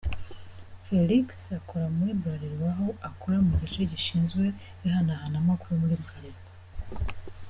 Felix 0.83 1.27
akora 1.59 1.85
muri 1.97 2.11
Buralirwa 2.19 2.67
aho 2.73 2.87
akora 3.09 3.37
mu 3.45 3.53
gice 3.61 3.81
gishinzwe 3.91 4.43
ihanahanamakuru 4.85 5.81
muri 5.81 5.95
Bralirwa. 6.03 6.49